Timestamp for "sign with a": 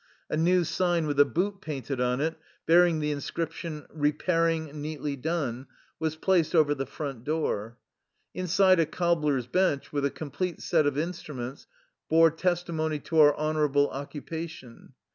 0.63-1.25